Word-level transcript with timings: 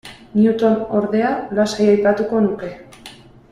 Newton, 0.37 0.77
ordea, 1.01 1.35
lasai 1.59 1.87
aipatuko 1.93 2.43
nuke. 2.49 2.75